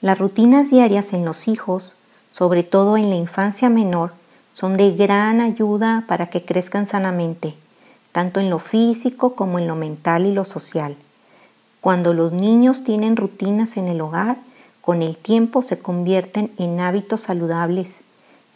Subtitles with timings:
[0.00, 1.94] Las rutinas diarias en los hijos,
[2.32, 4.12] sobre todo en la infancia menor,
[4.52, 7.54] son de gran ayuda para que crezcan sanamente,
[8.12, 10.96] tanto en lo físico como en lo mental y lo social.
[11.80, 14.38] Cuando los niños tienen rutinas en el hogar,
[14.80, 18.00] con el tiempo se convierten en hábitos saludables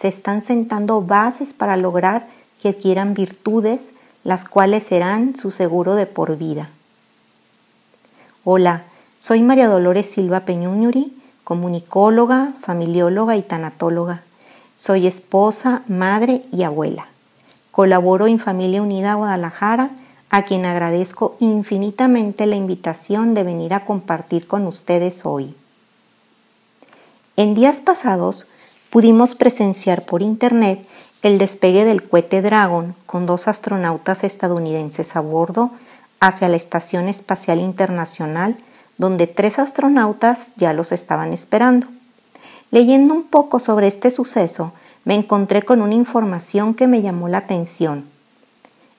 [0.00, 2.26] se están sentando bases para lograr
[2.62, 3.90] que adquieran virtudes,
[4.24, 6.70] las cuales serán su seguro de por vida.
[8.44, 8.84] Hola,
[9.18, 11.12] soy María Dolores Silva Peñuñuri,
[11.50, 14.22] comunicóloga, familióloga y tanatóloga.
[14.78, 17.08] Soy esposa, madre y abuela.
[17.72, 19.90] Colaboro en Familia Unida Guadalajara,
[20.30, 25.56] a quien agradezco infinitamente la invitación de venir a compartir con ustedes hoy.
[27.34, 28.46] En días pasados
[28.88, 30.86] pudimos presenciar por internet
[31.22, 35.72] el despegue del cohete Dragon con dos astronautas estadounidenses a bordo
[36.20, 38.56] hacia la Estación Espacial Internacional,
[39.00, 41.86] donde tres astronautas ya los estaban esperando.
[42.70, 44.74] Leyendo un poco sobre este suceso,
[45.06, 48.04] me encontré con una información que me llamó la atención.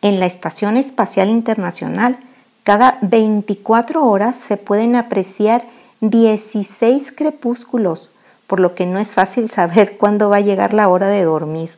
[0.00, 2.16] En la Estación Espacial Internacional,
[2.64, 5.66] cada 24 horas se pueden apreciar
[6.00, 8.12] 16 crepúsculos,
[8.46, 11.70] por lo que no es fácil saber cuándo va a llegar la hora de dormir.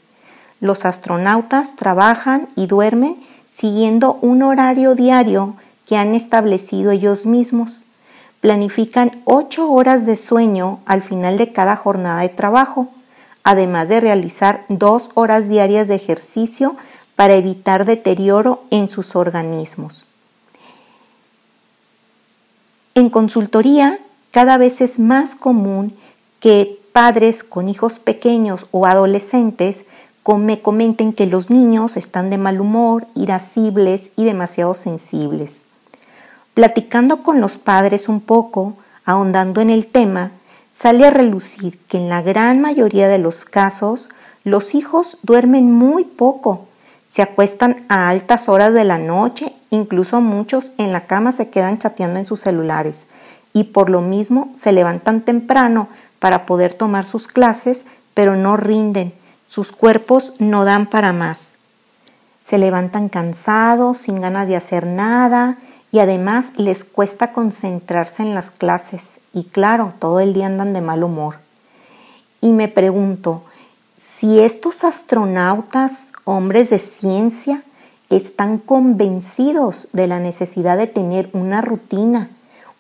[0.61, 3.17] Los astronautas trabajan y duermen
[3.53, 7.85] siguiendo un horario diario que han establecido ellos mismos.
[8.45, 12.89] Planifican ocho horas de sueño al final de cada jornada de trabajo,
[13.43, 16.77] además de realizar dos horas diarias de ejercicio
[17.17, 20.05] para evitar deterioro en sus organismos.
[22.95, 23.99] En consultoría,
[24.31, 25.97] cada vez es más común
[26.39, 29.85] que padres con hijos pequeños o adolescentes
[30.37, 35.63] me comenten que los niños están de mal humor, irascibles y demasiado sensibles.
[36.55, 40.31] Platicando con los padres un poco, ahondando en el tema,
[40.71, 44.09] sale a relucir que en la gran mayoría de los casos
[44.45, 46.69] los hijos duermen muy poco,
[47.09, 51.79] se acuestan a altas horas de la noche, incluso muchos en la cama se quedan
[51.79, 53.07] chateando en sus celulares
[53.53, 55.89] y por lo mismo se levantan temprano
[56.19, 59.13] para poder tomar sus clases, pero no rinden,
[59.49, 61.57] sus cuerpos no dan para más.
[62.43, 65.57] Se levantan cansados, sin ganas de hacer nada
[65.95, 70.81] y además les cuesta concentrarse en las clases y claro, todo el día andan de
[70.81, 71.37] mal humor.
[72.41, 73.45] Y me pregunto,
[73.97, 77.63] si estos astronautas, hombres de ciencia,
[78.11, 82.29] están convencidos de la necesidad de tener una rutina,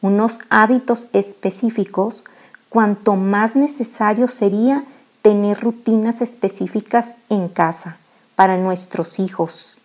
[0.02, 2.24] unos hábitos específicos,
[2.68, 4.82] cuanto más necesario sería
[5.22, 7.96] tener rutinas específicas en casa
[8.34, 9.78] para nuestros hijos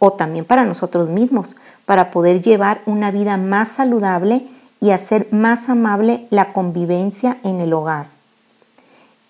[0.00, 1.54] o también para nosotros mismos,
[1.86, 4.48] para poder llevar una vida más saludable
[4.80, 8.08] y hacer más amable la convivencia en el hogar.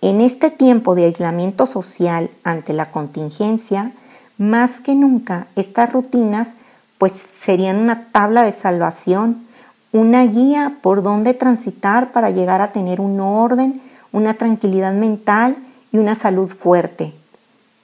[0.01, 3.93] En este tiempo de aislamiento social ante la contingencia,
[4.39, 6.55] más que nunca estas rutinas
[6.97, 7.13] pues
[7.45, 9.51] serían una tabla de salvación
[9.93, 13.81] una guía por dónde transitar para llegar a tener un orden,
[14.13, 15.57] una tranquilidad mental
[15.93, 17.13] y una salud fuerte.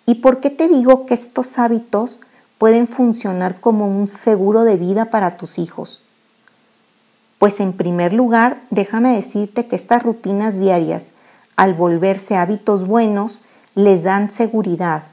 [0.07, 2.21] ¿Y por qué te digo que estos hábitos
[2.59, 6.03] pueden funcionar como un seguro de vida para tus hijos?
[7.39, 11.09] Pues en primer lugar, déjame decirte que estas rutinas diarias,
[11.55, 13.41] al volverse hábitos buenos,
[13.75, 15.05] les dan seguridad.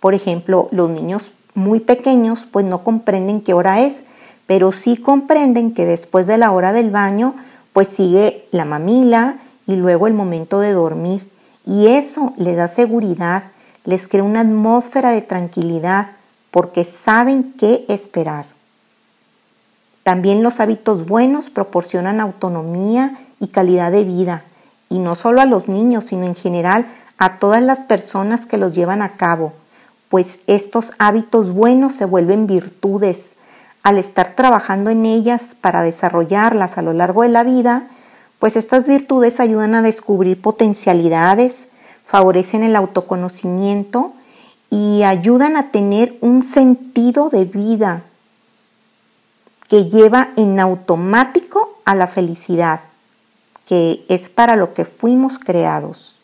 [0.00, 4.04] Por ejemplo, los niños muy pequeños pues no comprenden qué hora es,
[4.46, 7.34] pero sí comprenden que después de la hora del baño,
[7.72, 9.36] pues sigue la mamila
[9.66, 11.30] y luego el momento de dormir.
[11.64, 13.44] Y eso les da seguridad,
[13.84, 16.10] les crea una atmósfera de tranquilidad
[16.52, 18.46] porque saben qué esperar.
[20.04, 24.44] También los hábitos buenos proporcionan autonomía y calidad de vida,
[24.88, 26.86] y no solo a los niños, sino en general
[27.18, 29.54] a todas las personas que los llevan a cabo,
[30.08, 33.32] pues estos hábitos buenos se vuelven virtudes,
[33.82, 37.84] al estar trabajando en ellas para desarrollarlas a lo largo de la vida,
[38.38, 41.66] pues estas virtudes ayudan a descubrir potencialidades,
[42.04, 44.12] favorecen el autoconocimiento
[44.72, 48.04] y ayudan a tener un sentido de vida
[49.68, 52.80] que lleva en automático a la felicidad.
[53.66, 56.18] que es para lo que fuimos creados.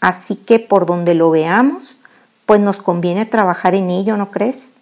[0.00, 1.96] Así que por donde lo veamos,
[2.44, 4.72] pues nos conviene trabajar en ello, ¿no crees?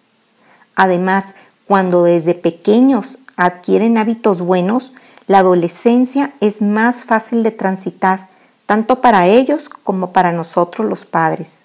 [0.75, 1.25] Además,
[1.67, 4.93] cuando desde pequeños adquieren hábitos buenos,
[5.27, 8.27] la adolescencia es más fácil de transitar,
[8.65, 11.64] tanto para ellos como para nosotros los padres.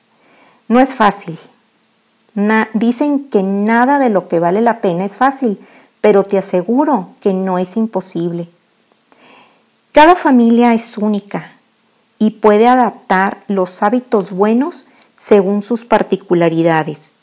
[0.70, 1.36] No es fácil.
[2.74, 5.58] dicen que nada de lo que vale la pena es fácil,
[6.00, 8.48] pero te aseguro que no es imposible.
[9.90, 11.54] Cada familia es única
[12.20, 14.84] y puede adaptar los hábitos buenos
[15.16, 17.14] según sus particularidades.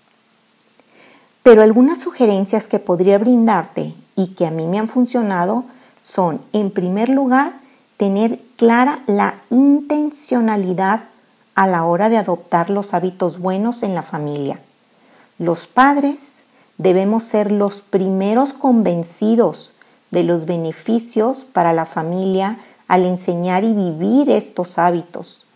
[1.42, 5.64] Pero algunas sugerencias que podría brindarte y que a mí me han funcionado
[6.04, 7.54] son, en primer lugar,
[7.96, 11.06] tener clara la intencionalidad
[11.58, 14.60] a la hora de adoptar los hábitos buenos en la familia.
[15.40, 16.34] Los padres
[16.78, 19.74] debemos ser los primeros convencidos
[20.12, 25.48] de los beneficios para la familia al enseñar y vivir estos hábitos.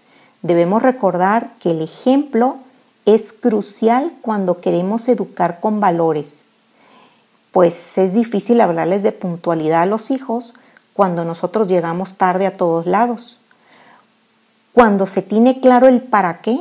[0.41, 2.55] Debemos recordar que el ejemplo
[3.05, 6.45] es crucial cuando queremos educar con valores,
[7.51, 10.55] pues es difícil hablarles de puntualidad a los hijos
[10.93, 13.40] cuando nosotros llegamos tarde a todos lados.
[14.73, 16.57] Cuando se tiene claro el para qué,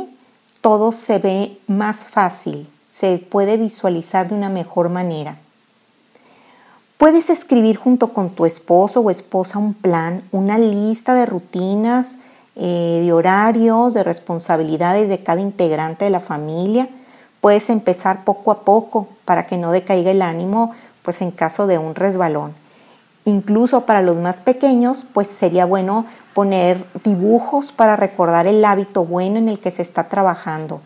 [0.60, 5.36] todo se ve más fácil, se puede visualizar de una mejor manera.
[6.98, 12.16] Puedes escribir junto con tu esposo o esposa un plan, una lista de rutinas,
[12.56, 16.88] eh, de horarios, de responsabilidades de cada integrante de la familia.
[17.40, 21.78] Puedes empezar poco a poco para que no decaiga el ánimo pues en caso de
[21.78, 22.59] un resbalón.
[23.24, 29.38] Incluso para los más pequeños, pues sería bueno poner dibujos para recordar el hábito bueno
[29.38, 30.80] en el que se está trabajando.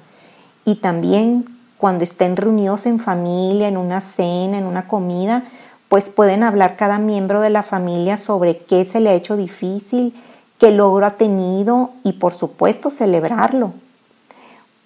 [0.64, 1.44] Y también
[1.76, 5.44] cuando estén reunidos en familia, en una cena, en una comida,
[5.88, 10.14] pues pueden hablar cada miembro de la familia sobre qué se le ha hecho difícil,
[10.58, 13.72] qué logro ha tenido y por supuesto celebrarlo.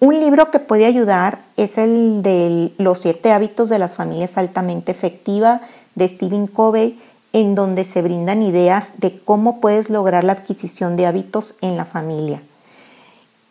[0.01, 4.91] Un libro que puede ayudar es el de Los siete hábitos de las familias altamente
[4.91, 5.61] efectivas
[5.95, 6.99] de Stephen Covey,
[7.33, 11.85] en donde se brindan ideas de cómo puedes lograr la adquisición de hábitos en la
[11.85, 12.41] familia.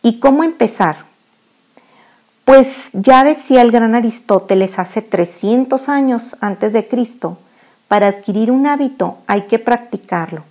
[0.01, 1.05] ¿Y cómo empezar?
[2.45, 7.37] Pues ya decía el gran Aristóteles hace 300 años antes de Cristo,
[7.87, 10.43] para adquirir un hábito hay que practicarlo.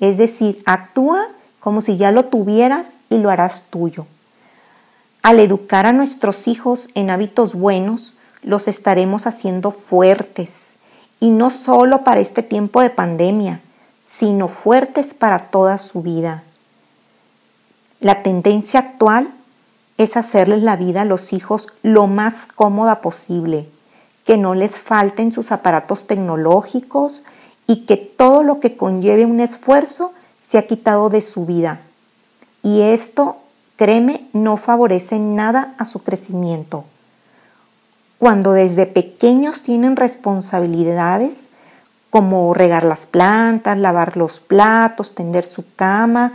[0.00, 1.28] Es decir, actúa
[1.60, 4.06] como si ya lo tuvieras y lo harás tuyo.
[5.22, 8.12] Al educar a nuestros hijos en hábitos buenos,
[8.42, 10.73] los estaremos haciendo fuertes,
[11.24, 13.62] y no solo para este tiempo de pandemia,
[14.04, 16.42] sino fuertes para toda su vida.
[17.98, 19.32] La tendencia actual
[19.96, 23.66] es hacerles la vida a los hijos lo más cómoda posible,
[24.26, 27.22] que no les falten sus aparatos tecnológicos
[27.66, 30.12] y que todo lo que conlleve un esfuerzo
[30.42, 31.80] se ha quitado de su vida.
[32.62, 33.38] Y esto,
[33.76, 36.84] créeme, no favorece nada a su crecimiento.
[38.24, 41.48] Cuando desde pequeños tienen responsabilidades
[42.08, 46.32] como regar las plantas, lavar los platos, tender su cama,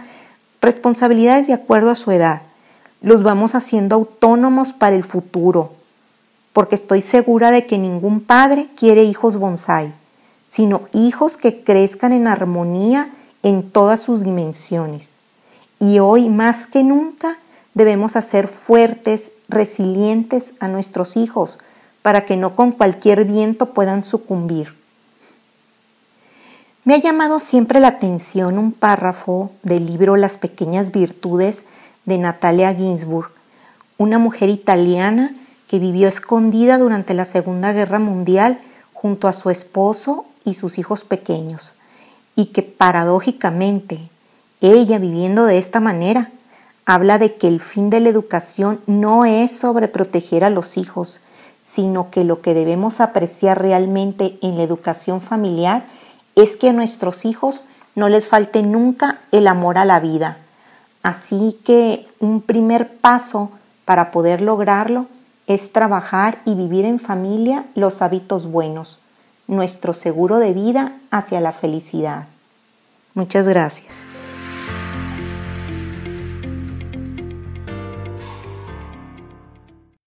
[0.62, 2.44] responsabilidades de acuerdo a su edad
[3.01, 5.71] los vamos haciendo autónomos para el futuro,
[6.53, 9.91] porque estoy segura de que ningún padre quiere hijos bonsai,
[10.47, 13.09] sino hijos que crezcan en armonía
[13.41, 15.13] en todas sus dimensiones.
[15.80, 17.39] Y hoy más que nunca
[17.74, 21.58] debemos hacer fuertes, resilientes a nuestros hijos,
[22.01, 24.75] para que no con cualquier viento puedan sucumbir.
[26.86, 31.65] Me ha llamado siempre la atención un párrafo del libro Las pequeñas virtudes
[32.06, 33.29] de Natalia Ginsburg,
[33.98, 35.36] una mujer italiana
[35.68, 38.60] que vivió escondida durante la Segunda Guerra Mundial
[38.94, 41.74] junto a su esposo y sus hijos pequeños,
[42.36, 44.00] y que paradójicamente,
[44.62, 46.32] ella viviendo de esta manera,
[46.86, 51.20] habla de que el fin de la educación no es sobre proteger a los hijos,
[51.70, 55.86] sino que lo que debemos apreciar realmente en la educación familiar
[56.36, 57.64] es que a nuestros hijos
[57.96, 60.38] no les falte nunca el amor a la vida,
[61.02, 63.52] Así que un primer paso
[63.86, 65.08] para poder lograrlo
[65.48, 69.00] es trabajar y vivir en familia los hábitos buenos,
[69.48, 72.28] nuestro seguro de vida hacia la felicidad.
[73.16, 74.09] Muchas gracias.